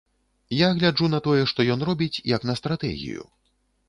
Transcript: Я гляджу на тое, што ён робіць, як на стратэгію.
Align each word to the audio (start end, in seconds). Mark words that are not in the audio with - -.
Я 0.59 0.69
гляджу 0.77 1.09
на 1.15 1.19
тое, 1.27 1.43
што 1.51 1.65
ён 1.73 1.83
робіць, 1.89 2.21
як 2.31 2.47
на 2.51 2.57
стратэгію. 2.61 3.27